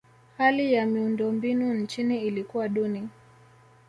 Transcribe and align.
hali 0.37 0.73
ya 0.73 0.85
miundombinu 0.85 1.73
nchini 1.73 2.21
ilikuwa 2.21 2.69
duni 2.69 3.09